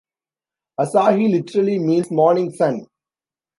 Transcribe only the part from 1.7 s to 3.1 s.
means "morning sun".